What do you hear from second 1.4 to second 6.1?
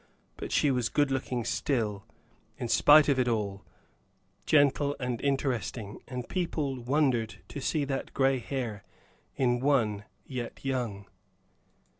still, in spite of it all, gentle and interesting;